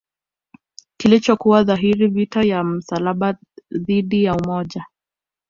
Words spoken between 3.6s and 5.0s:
dhidi ya umoja